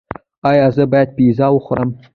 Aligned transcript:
ایا 0.49 0.67
زه 0.75 0.83
باید 0.91 1.09
پیزا 1.17 1.47
وخورم؟ 1.53 1.89